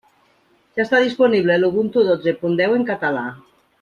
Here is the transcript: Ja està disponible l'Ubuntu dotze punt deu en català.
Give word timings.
Ja 0.77 0.81
està 0.85 1.01
disponible 1.03 1.57
l'Ubuntu 1.61 2.07
dotze 2.09 2.37
punt 2.41 2.57
deu 2.63 2.75
en 2.79 2.89
català. 2.93 3.27